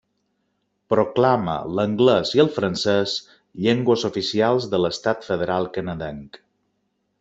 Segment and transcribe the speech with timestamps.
[0.93, 3.15] Proclama l'anglès i al francès
[3.67, 6.47] llengües oficials de l'Estat federal canadenc.